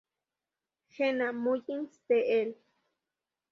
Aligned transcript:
Jenna 0.95 1.29
Mullins 1.31 1.93
de 2.07 2.17
E! 2.41 2.43